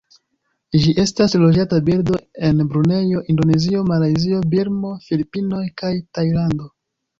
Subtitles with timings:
[0.85, 2.17] Ĝi estas loĝanta birdo
[2.49, 6.75] en Brunejo, Indonezio, Malajzio, Birmo, Filipinoj kaj Tajlando.